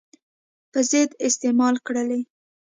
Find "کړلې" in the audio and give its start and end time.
1.85-2.21